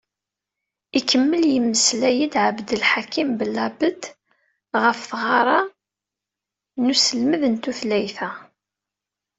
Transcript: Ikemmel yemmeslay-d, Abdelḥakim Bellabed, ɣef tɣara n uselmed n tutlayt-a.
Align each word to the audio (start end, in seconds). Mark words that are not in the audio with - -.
Ikemmel 0.97 1.43
yemmeslay-d, 1.53 2.33
Abdelḥakim 2.45 3.29
Bellabed, 3.39 4.01
ɣef 4.83 4.99
tɣara 5.09 5.59
n 6.83 6.91
uselmed 6.93 7.43
n 7.47 7.55
tutlayt-a. 7.63 8.29